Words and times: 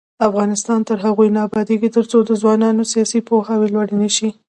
افغانستان 0.27 0.79
تر 0.87 0.97
هغو 1.05 1.25
نه 1.35 1.41
ابادیږي، 1.47 1.89
ترڅو 1.95 2.17
د 2.25 2.31
ځوانانو 2.41 2.89
سیاسي 2.93 3.19
پوهاوی 3.27 3.67
لوړ 3.75 3.87
نشي. 4.01 4.29